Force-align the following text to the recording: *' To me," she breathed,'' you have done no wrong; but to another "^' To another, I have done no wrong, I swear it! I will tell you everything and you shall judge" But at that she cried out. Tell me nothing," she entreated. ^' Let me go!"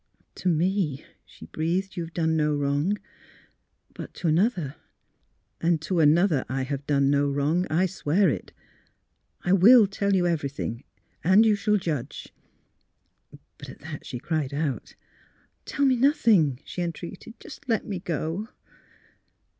*' 0.21 0.35
To 0.41 0.49
me," 0.49 1.05
she 1.27 1.45
breathed,'' 1.45 1.95
you 1.95 2.01
have 2.03 2.13
done 2.15 2.35
no 2.35 2.55
wrong; 2.55 2.97
but 3.93 4.15
to 4.15 4.27
another 4.27 4.75
"^' 5.61 5.79
To 5.81 5.99
another, 5.99 6.43
I 6.49 6.63
have 6.63 6.87
done 6.87 7.11
no 7.11 7.29
wrong, 7.29 7.67
I 7.69 7.85
swear 7.85 8.27
it! 8.27 8.51
I 9.45 9.53
will 9.53 9.85
tell 9.85 10.15
you 10.15 10.25
everything 10.25 10.83
and 11.23 11.45
you 11.45 11.53
shall 11.53 11.77
judge" 11.77 12.33
But 13.59 13.69
at 13.69 13.79
that 13.81 14.03
she 14.07 14.17
cried 14.17 14.55
out. 14.55 14.95
Tell 15.65 15.85
me 15.85 15.97
nothing," 15.97 16.59
she 16.65 16.81
entreated. 16.81 17.37
^' 17.39 17.59
Let 17.67 17.85
me 17.85 17.99
go!" 17.99 18.49